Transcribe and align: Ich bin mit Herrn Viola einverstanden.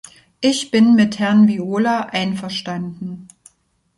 Ich 0.39 0.71
bin 0.71 0.95
mit 0.95 1.19
Herrn 1.19 1.47
Viola 1.47 2.05
einverstanden. 2.07 3.27